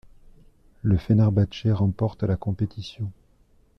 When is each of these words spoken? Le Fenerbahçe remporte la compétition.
Le 0.81 0.97
Fenerbahçe 0.97 1.67
remporte 1.67 2.23
la 2.23 2.35
compétition. 2.35 3.11